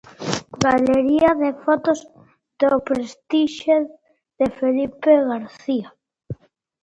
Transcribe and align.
Galería 0.65 1.29
de 1.41 1.49
fotos 1.63 1.99
do 2.59 2.69
"Prestixe" 2.87 3.75
de 4.39 4.47
Filipe 4.57 5.11
García. 5.31 5.89